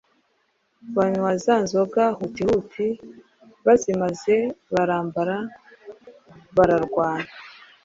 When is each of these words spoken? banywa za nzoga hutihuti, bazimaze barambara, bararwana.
banywa 0.95 1.31
za 1.43 1.55
nzoga 1.63 2.03
hutihuti, 2.17 2.87
bazimaze 3.65 4.35
barambara, 4.73 5.37
bararwana. 6.55 7.29